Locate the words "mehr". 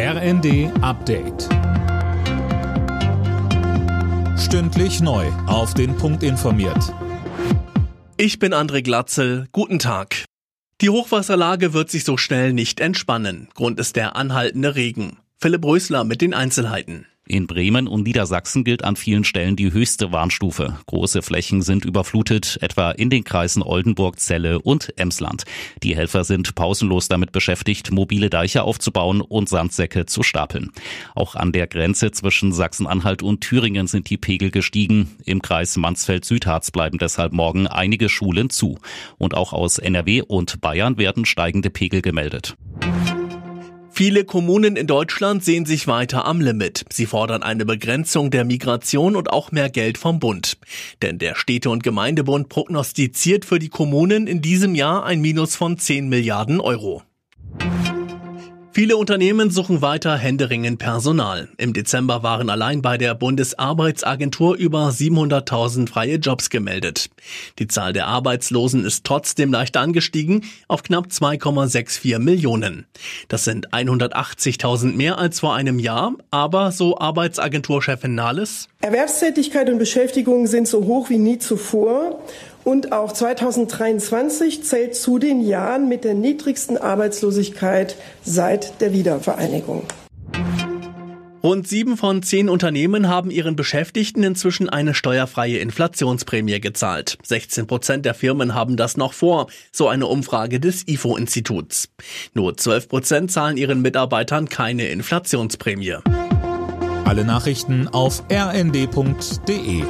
49.50-49.70, 74.94-75.18